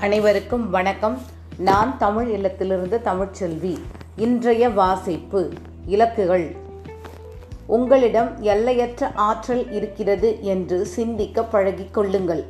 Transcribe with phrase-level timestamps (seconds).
[0.00, 1.18] அனைவருக்கும் வணக்கம்.
[1.58, 3.78] நான் தமிழ் இல்லத்திலிருந்து தமிழ்ச்செல்வி.
[4.16, 5.52] இன்றைய வாசிப்பு
[5.88, 6.56] இலக்குகள்.
[7.66, 12.44] உங்களிடம் எல்லையற்ற ஆற்றல் இருக்கிறது என்று சிந்திக்க பழகிக் கொள்ளுங்கள்.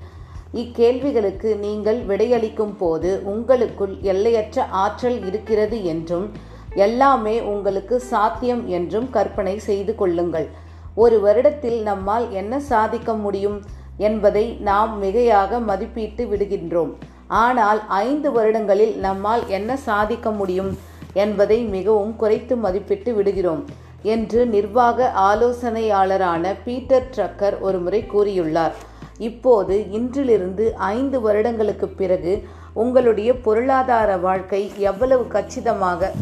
[0.55, 6.31] இக்கேள்விகளுக்கு நீங்கள் விடையளிக்கும் போது உங்களுக்குள் எல்லையற்ற ஆற்றல் இருக்கிறது என்றும்
[6.75, 10.49] எல்லாமே உங்களுக்கு சாத்தியம் என்றும் கற்பனை செய்து கொள்ளுங்கள்.
[10.95, 13.61] ஒரு வருடத்தில் நம்மால் என்ன சாதிக்க முடியும்
[13.97, 16.95] என்பதை நாம் மிகையாக மதிப்பீட்டு விடுகின்றோம்.
[17.29, 20.79] ஆனால் ஐந்து வருடங்களில் நம்மால் என்ன சாதிக்க முடியும்
[21.13, 23.65] என்பதை மிகவும் குறைத்து மதிப்பிட்டு விடுகிறோம்
[24.03, 28.73] என்று நிர்வாக ஆலோசனையாளரான பீட்டர் ட்ரக்கர் ஒருமுறை கூறியுள்ளார்.
[29.19, 36.13] இப்போது இன்றிலிருந்து ஐந்து வருடங்களுக்கு பிறகு உங்களுடைய பொருளாதார வாழ்க்கை எவ்வளவு கச்சிதமாக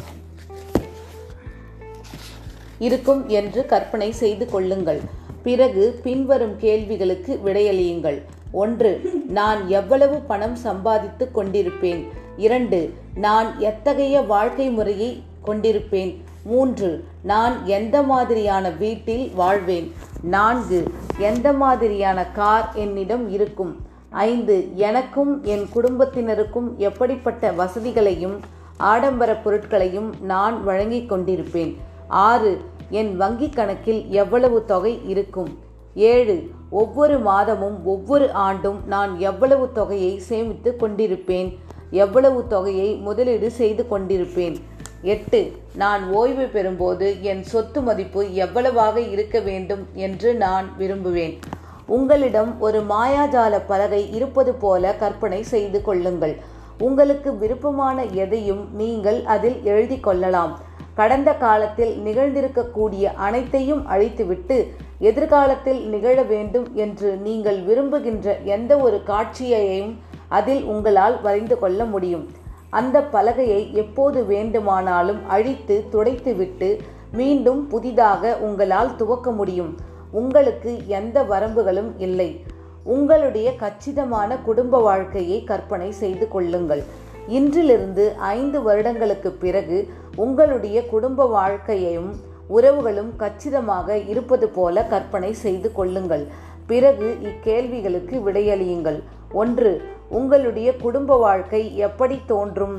[2.78, 5.00] இருக்கும் என்று கற்பனை செய்து கொள்ளுங்கள்.
[5.42, 8.22] பிறகு பின்வரும் கேள்விகளுக்கு விடையளியுங்கள்.
[8.52, 12.06] ஒன்று நான் எவ்வளவு பணம் சம்பாதித்து கொண்டிருப்பேன்?
[12.36, 16.22] இரண்டு நான் எத்தகைய வாழ்க்கை முறையை கொண்டிருப்பேன்?
[16.44, 19.92] மூன்று நான் எந்த மாதிரியான வீட்டில் வாழ்வேன்?
[20.22, 23.76] நான்கு எந்த மாதிரியான கார் என்னிடம் இருக்கும்?
[24.10, 28.40] ஐந்து எனக்கும் என் குடும்பத்தினருக்கும் எப்படிப்பட்ட வசதிகளையும்
[28.76, 31.76] ஆடம்பர பொருட்களையும் நான் வழங்கிக் கொண்டிருப்பேன்?
[32.08, 35.58] ஆறு என் வங்கிக் கணக்கில் எவ்வளவு தொகை இருக்கும்?
[35.94, 41.58] ஏழு ஒவ்வொரு மாதமும் ஒவ்வொரு ஆண்டும் நான் எவ்வளவு தொகையை சேமித்து கொண்டிருப்பேன்?
[41.90, 44.56] எவ்வளவு தொகையை முதலீடு செய்து கொண்டிருப்பேன்?
[45.02, 51.38] எட்டு நான் ஓய்வு பெறும்போது என் சொத்து மதிப்பு எவ்வளவாக இருக்க வேண்டும் என்று நான் விரும்புவேன்.
[51.86, 56.36] உங்களிடம் ஒரு மாயாஜால பலகை இருப்பது போல கற்பனை செய்து கொள்ளுங்கள்.
[56.78, 60.58] உங்களுக்கு விருப்பமான எதையும் நீங்கள் அதில் எழுதி கொள்ளலாம்.
[60.94, 70.64] கடந்த காலத்தில் நிகழ்ந்திருக்கக்கூடிய அனைத்தையும் அழித்துவிட்டு எதிர்காலத்தில் நிகழ வேண்டும் என்று நீங்கள் விரும்புகின்ற எந்த ஒரு காட்சியையும் அதில்
[70.64, 72.30] உங்களால் வரைந்து கொள்ள முடியும்.
[72.70, 76.78] அந்த பலகையை எப்போது வேண்டுமானாலும் அழித்து துடைத்துவிட்டு
[77.12, 79.76] மீண்டும் புதிதாக உங்களால் துவக்க முடியும்.
[80.12, 82.40] உங்களுக்கு எந்த வரம்புகளும் இல்லை.
[82.84, 86.82] உங்களுடைய கச்சிதமான குடும்ப வாழ்க்கையை கற்பனை செய்து கொள்ளுங்கள்.
[87.28, 96.24] இன்றிலிருந்து ஐந்து வருடங்களுக்கு பிறகு உங்களுடைய குடும்ப வாழ்க்கையையும் உறவுகளும் கச்சிதமாக இருப்பது போல கற்பனை செய்து கொள்ளுங்கள்.
[96.70, 98.98] பிறகு இக்கேள்விகளுக்கு விடையளியுங்கள்.
[99.42, 99.72] ஒன்று
[100.18, 102.76] உங்களுடைய குடும்ப வாழ்க்கை எப்படி தோன்றும்?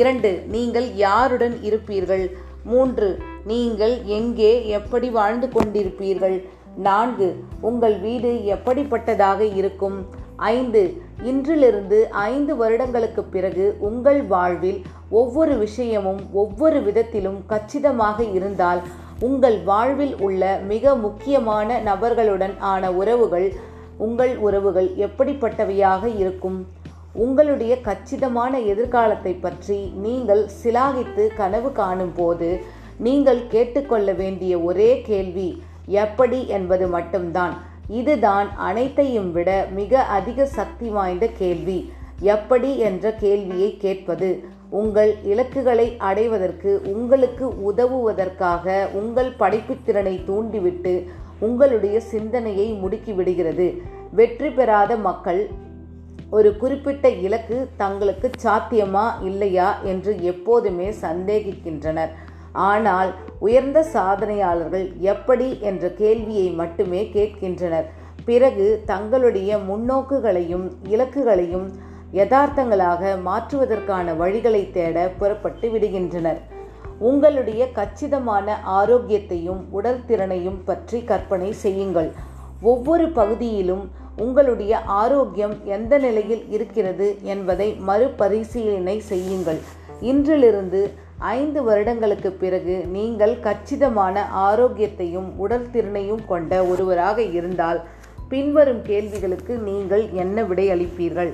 [0.00, 2.24] இரண்டு நீங்கள் யாருடன் இருப்பீர்கள்?
[2.70, 3.08] மூன்று
[3.50, 6.38] நீங்கள் எங்கே எப்படி வாழ்ந்து கொண்டிருப்பீர்கள்?
[6.86, 7.28] நான்கு
[7.68, 9.98] உங்கள் வீடு எப்படிப்பட்டதாக இருக்கும்?
[10.54, 10.82] ஐந்து
[11.30, 14.78] இன்றிலிருந்து ஐந்து வருடங்களுக்கு பிறகு உங்கள் வாழ்வில்
[15.20, 18.82] ஒவ்வொரு விஷயமும் ஒவ்வொரு விதத்திலும் கச்சிதமாக இருந்தால்
[19.26, 20.42] உங்கள் வாழ்வில் உள்ள
[20.72, 23.46] மிக முக்கியமான நபர்களுடன் ஆன உறவுகள்
[24.06, 26.58] உங்கள் உறவுகள் எப்படிப்பட்டவையாக இருக்கும்?
[27.24, 32.50] உங்களுடைய கச்சிதமான எதிர்காலத்தை பற்றி நீங்கள் சிலாகித்து கனவு காணும் போது
[33.06, 35.62] நீங்கள் கேட்டுக்கொள்ள வேண்டிய ஒரே கேள்வி
[36.02, 37.56] எப்படி என்பது மட்டும்தான்.
[38.00, 39.50] இதுதான் அனைத்தையும் விட
[39.80, 41.78] மிக அதிக சக்தி வாய்ந்த கேள்வி.
[42.34, 44.30] எப்படி என்ற கேள்வியை கேட்பது.
[44.70, 50.92] உங்கள் இலக்குகளை அடைவதற்கு உங்களுக்கு உதவுவதற்காக உங்கள் படைப்புத்திறனை தூண்டிவிட்டு
[51.38, 53.66] உங்களுடைய சிந்தனையை முடுக்கிவிடுகிறது
[54.12, 55.40] வெற்றி பெறாத மக்கள்
[56.30, 62.12] ஒரு குறிப்பிட்ட இலக்கு தங்களுக்கு சாத்தியமா இல்லையா என்று எப்போதுமே சந்தேகிக்கின்றனர்.
[62.52, 67.88] ஆனால் உயர்ந்த சாதனையாளர்கள் எப்படி என்ற கேள்வியை மட்டுமே கேட்கின்றனர்.
[68.24, 71.68] பிறகு தங்களுடைய முன்னோக்குகளையும் இலக்குகளையும்
[72.12, 76.40] யதார்த்தங்களாக மாற்றுவதற்கான வழிகளை தேட புறப்பட்டு விடுகின்றனர்.
[76.98, 82.12] உங்களுடைய கச்சிதமான ஆரோக்கியத்தையும் உடல் திறனையும் பற்றி கற்பனை செய்யுங்கள்.
[82.62, 89.60] ஒவ்வொரு பகுதியிலும் உங்களுடைய ஆரோக்கியம் எந்த நிலையில் இருக்கிறது என்பதை மறுபரிசீலனை செய்யுங்கள்.
[90.00, 97.80] இன்றிலிருந்து ஐந்து வருடங்களுக்கு பிறகு நீங்கள் கச்சிதமான ஆரோக்கியத்தையும் உடல் திறனையும் கொண்ட ஒருவராக இருந்தால்
[98.28, 101.32] பின்வரும் கேள்விகளுக்கு நீங்கள் என்ன விடையளிப்பீர்கள்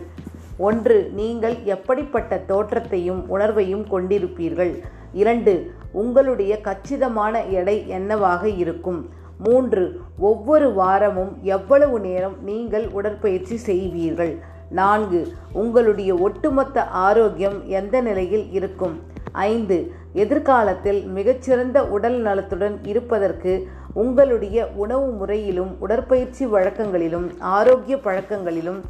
[0.59, 4.83] ஒன்று நீங்கள் எப்படிப்பட்ட தோற்றத்தையும் உணர்வையும் கொண்டிருப்பீர்கள்.
[5.13, 9.11] இரண்டு உங்களுடைய கச்சிதமான எடை என்னவாக இருக்கும்?
[9.39, 14.39] மூன்று ஒவ்வொரு வாரமும் எவ்வளவு நேரம் நீங்கள் உடற்பயிற்சி செய்வீர்கள்?
[14.71, 19.01] நான்கு உங்களுடைய ஒட்டுமொத்த ஆரோக்கியம் எந்த நிலையில் இருக்கும்?
[19.33, 28.81] ஐந்து எதிர்காலத்தில் மிகச்சிறந்த உடல் நலத்துடன் இருப்பதற்கு உங்களுடைய உணவு முறையிலும் உடற்பயிற்சி வழக்கங்களிலும் ஆரோக்கிய பழக்கங்களிலும்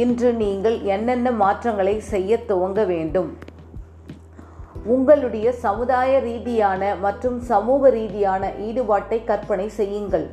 [0.00, 3.28] இன்று நீங்கள் என்னென்ன மாற்றங்களை செய்ய துவங்க வேண்டும்?
[4.94, 10.26] உங்களுடைய சமுதாய ரீதியான மற்றும் சமூக ரீதியான ஈடுபாட்டை கற்பனை செய்யுங்கள்.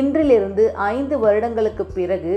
[0.00, 0.64] இன்றிலிருந்து
[0.94, 2.34] ஐந்து வருடங்களுக்கு பிறகு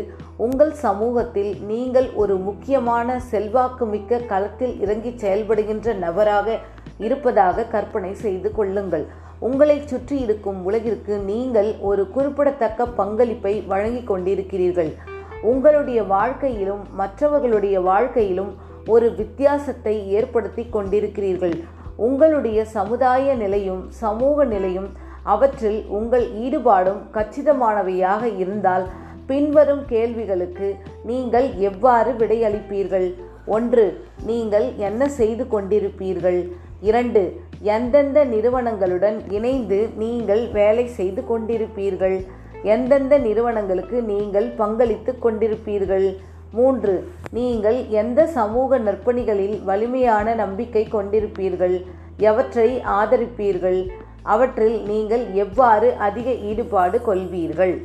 [0.47, 6.59] உங்கள் சமூகத்தில் நீங்கள் ஒரு முக்கியமான செல்வாக்குமிக்க களத்தில் இறங்கி செயல்படுகின்ற நபராக
[7.07, 9.07] இருப்பதாக கற்பனை செய்து கொள்ளுங்கள்.
[9.47, 14.91] உங்களை சுற்றி இருக்கும் உலகிற்கு நீங்கள் ஒரு குறிப்பிடத்தக்க பங்களிப்பை வழங்கி கொண்டிருக்கிறீர்கள்.
[15.41, 18.51] உங்களுடைய வாழ்க்கையிலும் மற்றவர்களுடைய வாழ்க்கையிலும்
[18.93, 21.55] ஒரு வித்தியாசத்தை ஏற்படுத்தி கொண்டிருக்கிறீர்கள்.
[21.95, 24.89] உங்களுடைய சமுதாய நிலையும் சமூக நிலையும்
[25.23, 28.85] அவற்றில் உங்கள் ஈடுபாடும் கச்சிதமானவையாக இருந்தால்
[29.25, 30.75] பின்வரும் கேள்விகளுக்கு
[31.09, 33.07] நீங்கள் எவ்வாறு விடையளிப்பீர்கள்?
[33.45, 33.85] ஒன்று
[34.25, 36.39] நீங்கள் என்ன செய்து கொண்டிருப்பீர்கள்?
[36.81, 37.21] இரண்டு
[37.61, 42.17] எந்தெந்த நிறுவனங்களுடன் இணைந்து நீங்கள் வேலை செய்து கொண்டிருப்பீர்கள்?
[42.63, 46.07] எந்தெந்த நிறுவனங்களுக்கு நீங்கள் பங்களித்து கொண்டிருப்பீர்கள்?
[46.51, 46.93] மூன்று
[47.31, 51.85] நீங்கள் எந்த சமூக நற்பணிகளில் வலிமையான நம்பிக்கை கொண்டிருப்பீர்கள்?
[52.17, 53.91] எவற்றை ஆதரிப்பீர்கள்?
[54.23, 57.75] அவற்றில் நீங்கள் எவ்வாறு அதிக ஈடுபாடு கொள்வீர்கள்?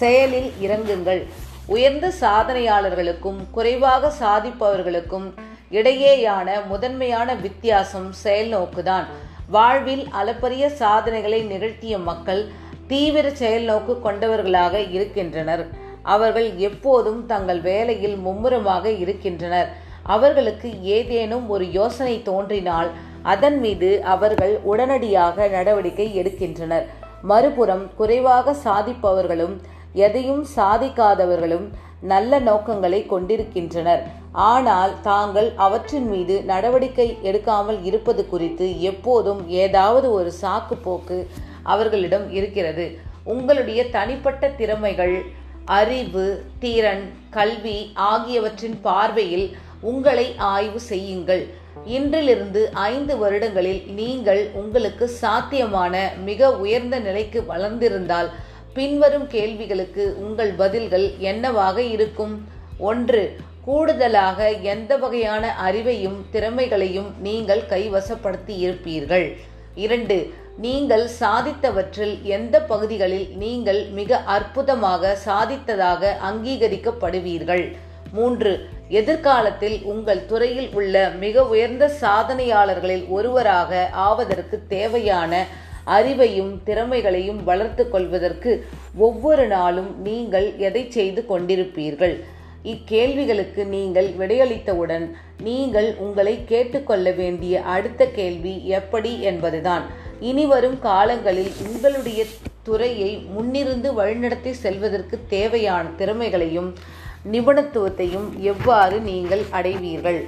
[0.00, 1.22] செயலில் இறங்குங்கள்.
[1.66, 5.28] உயர்ந்த சாதனையாளர்களுக்கும் குறைவாக சாதிப்பவர்களுக்கும்
[5.70, 9.06] இடையேயான முதன்மையான வித்தியாசம் செயல் நோக்குதான்
[9.48, 12.42] வாழ்வில் அளப்பரிய சாதனைகளை நிகழ்த்திய மக்கள்
[12.90, 15.62] தீவிர செயல் நோக்கு கொண்டவர்களாக இருக்கின்றனர்.
[16.14, 19.68] அவர்கள் எப்போதும் தங்கள் வேலையில் மும்முரமாக இருக்கின்றனர்.
[20.14, 22.90] அவர்களுக்கு ஏதேனும் ஒரு யோசனை தோன்றினால்
[23.32, 26.86] அதன் மீது அவர்கள் உடனடியாக நடவடிக்கை எடுக்கின்றனர்.
[27.30, 29.54] மறுபுறம் குறைவாக சாதிப்பவர்களும்
[30.06, 31.66] எதையும் சாதிக்காதவர்களும்
[32.12, 34.02] நல்ல நோக்கங்களை கொண்டிருக்கின்றனர்.
[34.48, 41.18] ஆனால் தாங்கள் அவற்றின் மீது நடவடிக்கை எடுக்காமல் இருப்பது குறித்து எப்போதும் ஏதாவது ஒரு சாக்கு போக்கு
[41.62, 42.86] அவர்களிடம் இருக்கிறது.
[43.24, 45.16] உங்களுடைய தனிப்பட்ட திறமைகள்
[45.64, 51.44] அறிவு திறன் கல்வி ஆகியவற்றின் பார்வையில் உங்களை ஆய்வு செய்யுங்கள்.
[51.86, 58.28] இன்றிலிருந்து ஐந்து வருடங்களில் நீங்கள் உங்களுக்கு சாத்தியமான மிக உயர்ந்த நிலைக்கு வளர்ந்திருந்தால்
[58.74, 62.34] பின்வரும் கேள்விகளுக்கு உங்கள் பதில்கள் என்னவாக இருக்கும்?
[62.78, 69.26] ஒன்று கூடுதலாக எந்த வகையான அறிவையும் திறமைகளையும் நீங்கள் கைவசப்படுத்தி இருப்பீர்கள்
[69.74, 70.16] இரண்டு
[70.58, 77.64] நீங்கள் சாதித்தவற்றில் எந்த பகுதிகளில் நீங்கள் மிக அற்புதமாக சாதித்ததாக அங்கீகரிக்கப்படுவீர்கள்?
[78.12, 78.52] மூன்று
[78.88, 85.46] எதிர்காலத்தில் உங்கள் துறையில் உள்ள மிக உயர்ந்த சாதனையாளர்களில் ஒருவராக ஆவதற்கு தேவையான
[85.86, 88.52] அறிவையும் திறமைகளையும் வளர்த்து கொள்வதற்கு
[88.96, 92.16] ஒவ்வொரு நாளும் நீங்கள் எதை செய்து கொண்டிருப்பீர்கள்?
[92.64, 95.06] இக்கேள்விகளுக்கு நீங்கள் விடையளித்தவுடன்
[95.38, 100.01] நீங்கள் உங்களை கேட்டுக்கொள்ள வேண்டிய அடுத்த கேள்வி எப்படி என்பதுதான்.
[100.28, 102.20] இனி வரும் காலங்களில் உங்களுடைய
[102.62, 106.68] துறையை முன்னிருந்து வழிநடத்தி செல்வதற்கு தேவையான திறமைகளையும்
[107.32, 110.20] நிபுணத்துவத்தையும் எவ்வாறு நீங்கள் அடைவீர்கள்?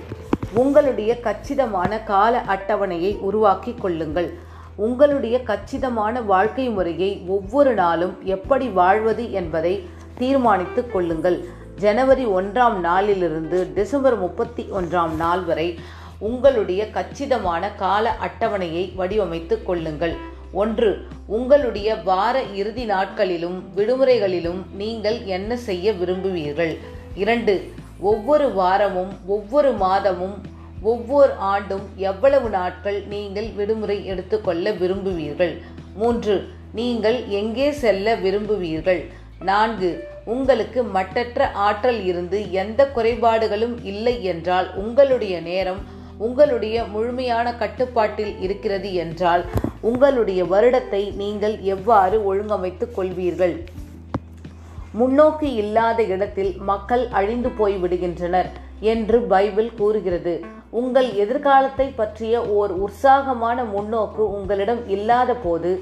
[0.55, 4.31] உங்களுடைய கச்சிதமான கால அட்டவணையை உருவாக்கி கொள்ளுங்கள்.
[4.77, 9.75] உங்களுடைய கச்சிதமான வாழ்க்கை முறையை ஒவ்வொரு நாளும் எப்படி வாழ்வது என்பதை
[10.19, 11.39] தீர்மானித்து கொள்ளுங்கள்.
[11.77, 15.69] ஜனவரி ஒன்றாம் நாளிலிருந்து டிசம்பர் முப்பத்தி ஒன்றாம் நாள் வரை
[16.19, 20.15] உங்களுடைய கச்சிதமான கால அட்டவணையை வடிவமைத்து கொள்ளுங்கள்.
[20.53, 26.75] ஒன்று உங்களுடைய வார இறுதி நாட்களிலும் விடுமுறைகளிலும் நீங்கள் என்ன செய்ய விரும்புவீர்கள்?
[27.15, 27.55] இரண்டு
[28.01, 30.37] ஒவ்வொரு வாரமும் ஒவ்வொரு மாதமும்
[30.83, 35.55] ஒவ்வொரு ஆண்டும் எவ்வளவு நாட்கள் நீங்கள் விடுமுறை எடுத்துக்கொள்ள விரும்புவீர்கள்?
[35.95, 36.35] மூன்று
[36.73, 39.03] நீங்கள் எங்கே செல்ல விரும்புவீர்கள்?
[39.41, 45.81] நான்கு உங்களுக்கு மட்டற்ற ஆற்றல் இருந்து எந்த குறைபாடுகளும் இல்லை என்றால் உங்களுடைய நேரம்
[46.19, 49.45] உங்களுடைய முழுமையான கட்டுப்பாட்டில் இருக்கிறது என்றால்
[49.81, 53.57] உங்களுடைய வருடத்தை நீங்கள் எவ்வாறு ஒழுங்கமைத்துக் கொள்வீர்கள்?
[54.93, 58.51] முன்னோக்கு இல்லாத இடத்தில் மக்கள் அழிந்து போய் விடுகின்றனர்
[58.93, 60.35] என்று பைபிள் கூறுகிறது.
[60.81, 65.73] உங்கள் எதிர்காலத்தை பற்றிய ஓர் உற்சாகமான முன்னோக்கு உங்களிடம் இல்லாத போது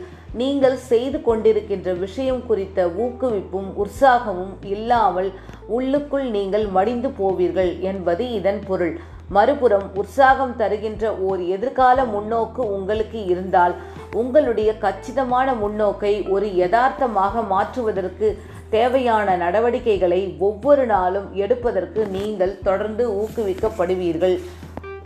[0.41, 5.31] நீங்கள் செய்து கொண்டிருக்கின்ற விஷயம் குறித்த ஊக்குவிப்பும் உற்சாகமும் இல்லாமல்
[5.77, 8.95] உள்ளுக்குள் நீங்கள் மடிந்து போவீர்கள் என்பது இதன் பொருள்.
[9.35, 13.75] மறுபுறம் உற்சாகம் தருகின்ற ஓர் எதிர்கால முன்னோக்கு உங்களுக்கு இருந்தால்
[14.21, 18.29] உங்களுடைய கச்சிதமான முன்னோக்கை ஒரு யதார்த்தமாக மாற்றுவதற்கு
[18.77, 24.37] தேவையான நடவடிக்கைகளை ஒவ்வொரு நாளும் எடுப்பதற்கு நீங்கள் தொடர்ந்து ஊக்குவிக்கப்படுவீர்கள்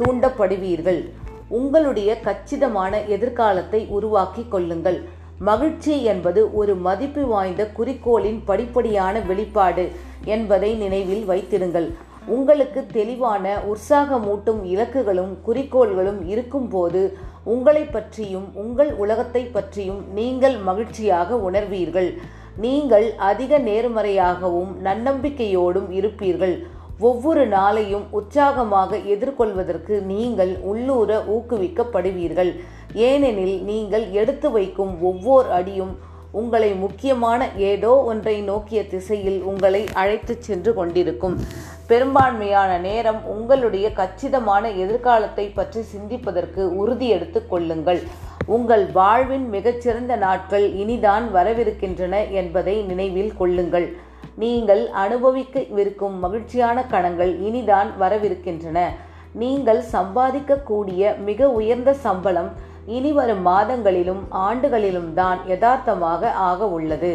[0.01, 1.01] தூண்டப்படுவீர்கள்.
[1.59, 4.99] உங்களுடைய கச்சிதமான எதிர்காலத்தை உருவாக்கி கொள்ளுங்கள்.
[5.49, 9.85] மகிழ்ச்சி என்பது ஒரு மதிப்பு வாய்ந்த குறிக்கோளின் படிப்படியான வெளிப்பாடு
[10.35, 11.89] என்பதை நினைவில் வைத்திருங்கள்.
[12.35, 17.03] உங்களுக்கு தெளிவான உற்சாகமூட்டும் இலக்குகளும் குறிக்கோள்களும் இருக்கும்போது
[17.55, 22.11] உங்களை பற்றியும் உங்கள் உலகத்தை பற்றியும் நீங்கள் மகிழ்ச்சியாக உணர்வீர்கள்.
[22.65, 26.57] நீங்கள் அதிக நேர்மறையாகவும் நன்னம்பிக்கையோடும் இருப்பீர்கள்.
[27.09, 32.53] ஒவ்வொரு நாளையும் உற்சாகமாக எதிர்கொள்வதற்கு நீங்கள் உள்ளூர ஊக்குவிக்கப்படுவீர்கள்.
[33.09, 35.95] ஏனெனில் நீங்கள் எடுத்து வைக்கும் ஒவ்வொரு அடியும்
[36.41, 37.41] உங்களை முக்கியமான
[37.71, 41.37] ஏதோ ஒன்றை நோக்கிய திசையில் உங்களை அழைத்துச் சென்று கொண்டிருக்கும்.
[41.91, 48.01] பெரும்பான்மையான நேரம் உங்களுடைய கச்சிதமான எதிர்காலத்தை பற்றி சிந்திப்பதற்கு உறுதியெடுத்துக் கொள்ளுங்கள்.
[48.57, 53.89] உங்கள் வாழ்வின் மிகச்சிறந்த நாட்கள் இனிதான் வரவிருக்கின்றன என்பதை நினைவில் கொள்ளுங்கள்.
[54.43, 58.79] நீங்கள் அனுபவிக்கவிருக்கும் மகிழ்ச்சியான கணங்கள் இனிதான் வரவிருக்கின்றன.
[59.43, 62.51] நீங்கள் சம்பாதிக்கக்கூடிய மிக உயர்ந்த சம்பளம்
[62.95, 67.13] இனிவரும் மாதங்களிலும் ஆண்டுகளிலும் தான் யதார்த்தமாக ஆக உள்ளது.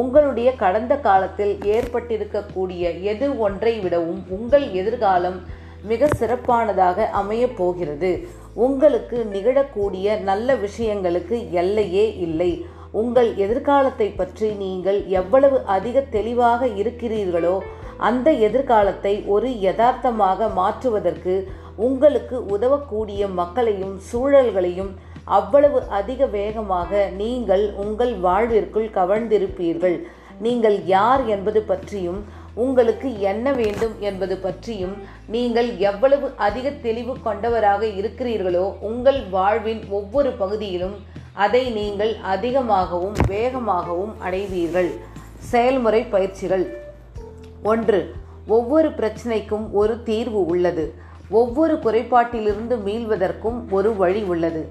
[0.00, 5.38] உங்களுடைய கடந்த காலத்தில் ஏற்பட்டிருக்கக்கூடிய எது ஒன்றை விடவும் உங்கள் எதிர்காலம்
[5.90, 8.12] மிக சிறப்பானதாக அமையப் போகிறது.
[8.64, 12.52] உங்களுக்கு நிகழக்கூடிய நல்ல விஷயங்களுக்கு எல்லையே இல்லை.
[13.02, 17.56] உங்கள் எதிர்காலத்தை பற்றி நீங்கள் எவ்வளவு அதிக தெளிவாக இருக்கிறீர்களோ
[18.08, 21.34] அந்த எதிர்காலத்தை ஒரு யதார்த்தமாக மாற்றுவதற்கு
[21.76, 24.92] உங்களுக்கு உதவக்கூடிய மக்களையும் சூழல்களையும்
[25.24, 29.98] அவ்வளவு அதிக வேகமாக நீங்கள் உங்கள் வாழ்விற்குள் கவர்ந்திருப்பீர்கள்.
[30.40, 32.24] நீங்கள் யார் என்பது பற்றியும்
[32.54, 34.94] உங்களுக்கு என்ன வேண்டும் என்பது பற்றியும்
[35.26, 40.96] நீங்கள் எவ்வளவு அதிக தெளிவு கொண்டவராக இருக்கிறீர்களோ உங்கள் வாழ்வின் ஒவ்வொரு பகுதியிலும்
[41.32, 44.90] அதை நீங்கள் அதிகமாகவும் வேகமாகவும் அடைவீர்கள்.
[45.38, 46.66] செயல்முறை பயிற்சிகள்.
[47.62, 48.14] ஒன்று
[48.46, 50.94] ஒவ்வொரு பிரச்சனைக்கும் ஒரு தீர்வு உள்ளது.
[51.40, 54.62] ஒவ்வொரு குறைபாட்டிலிருந்து மீள்வதற்கும் ஒரு வழி உள்ளது.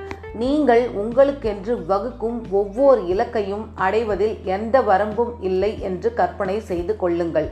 [0.41, 7.47] நீங்கள் உங்களுக்கென்று வகுக்கும் ஒவ்வொரு இலக்கையும் அடைவதில் எந்த வரம்பும் இல்லை என்று கற்பனை செய்து கொள்ளுங்கள்.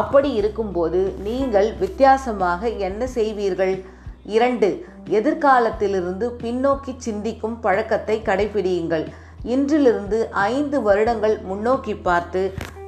[0.00, 3.74] அப்படி இருக்கும்போது நீங்கள் வித்தியாசமாக என்ன செய்வீர்கள்?
[4.36, 4.68] இரண்டு
[5.18, 9.04] எதிர்காலத்திலிருந்து பின்னோக்கி சிந்திக்கும் பழக்கத்தை கடைபிடியுங்கள்.
[9.54, 10.18] இன்றிலிருந்து
[10.54, 12.42] ஐந்து வருடங்கள் முன்னோக்கி பார்த்து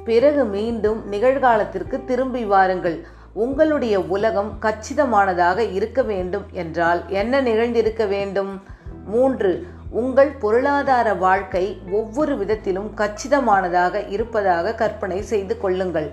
[0.09, 2.97] பிறகு மீண்டும் நிகழ்காலத்திற்கு திரும்பி வாருங்கள்.
[3.43, 8.51] உங்களுடைய உலகம் கச்சிதமானதாக இருக்க வேண்டும் என்றால் என்ன நிகழ்ந்திருக்க வேண்டும்?
[9.05, 9.51] மூன்று
[9.99, 16.09] உங்கள் பொருளாதார வாழ்க்கை ஒவ்வொரு விதத்திலும் கச்சிதமானதாக இருப்பதாக கற்பனை செய்து கொள்ளுங்கள்.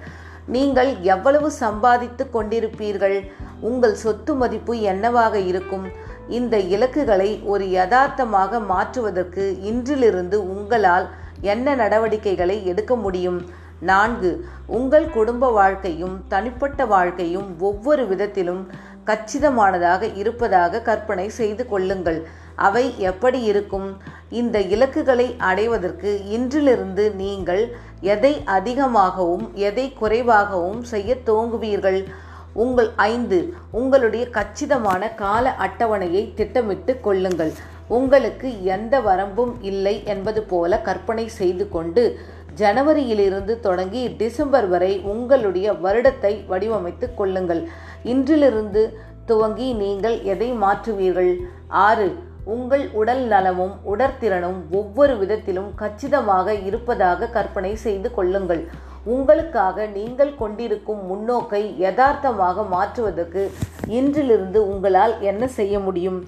[0.54, 3.18] நீங்கள் எவ்வளவு சம்பாதித்து கொண்டிருப்பீர்கள்?
[3.60, 5.86] உங்கள் சொத்து மதிப்பு என்னவாக இருக்கும்?
[6.28, 11.06] இந்த இலக்குகளை ஒரு யதார்த்தமாக மாற்றுவதற்கு இன்றிலிருந்து உங்களால்
[11.52, 13.40] என்ன நடவடிக்கைகளை எடுக்க முடியும்?
[13.80, 18.66] நான்கு உங்கள் குடும்ப வாழ்க்கையும் தனிப்பட்ட வாழ்க்கையும் ஒவ்வொரு விதத்திலும்
[19.04, 22.26] கச்சிதமானதாக இருப்பதாக கற்பனை செய்து கொள்ளுங்கள்.
[22.54, 23.96] அவை எப்படி இருக்கும்?
[24.30, 32.04] இந்த இலக்குகளை அடைவதற்கு இன்றிலிருந்து நீங்கள் எதை அதிகமாகவும் எதை குறைவாகவும் செய்ய துவங்குவீர்கள்?
[32.52, 37.52] உங்கள் ஐந்து உங்களுடைய கச்சிதமான கால அட்டவணையை திட்டமிட்டு கொள்ளுங்கள்.
[37.88, 42.18] உங்களுக்கு எந்த வரம்பும் இல்லை என்பது போல கற்பனை செய்து கொண்டு
[42.60, 47.62] ஜனவரியிலிருந்து தொடங்கி டிசம்பர் வரை உங்களுடைய வருடத்தை வடிவமைத்து கொள்ளுங்கள்.
[48.12, 48.82] இன்றிலிருந்து
[49.30, 51.32] துவங்கி நீங்கள் எதை மாற்றுவீர்கள்?
[51.86, 52.08] ஆறு.
[52.54, 58.62] உங்கள் உடல் நலமும் உடற்திறனும் ஒவ்வொரு விதத்திலும் கச்சிதமாக இருப்பதாக கற்பனை செய்து கொள்ளுங்கள்.
[59.14, 63.42] உங்களுக்காக நீங்கள் கொண்டிருக்கும் முன்னோக்கை யதார்த்தமாக மாற்றுவதற்கு
[63.98, 66.18] இன்றிலிருந்து உங்களால் என்ன செய்ய முடியும்?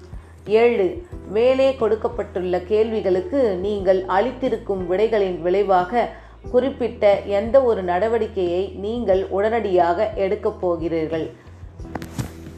[0.45, 1.03] ஏழு.
[1.29, 6.09] மேலே கொடுக்கப்பட்டுள்ள கேள்விகளுக்கு நீங்கள் அளித்திருக்கும் விடைகளின் விளைவாக
[6.51, 11.31] குறிப்பிட்ட எந்த ஒரு நடவடிக்கையை நீங்கள் உடனடியாக எடுக்கப் போகிறீர்கள்.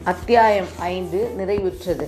[0.04, 2.06] அத்தியாயம் ஐந்து நிறைவுற்றது.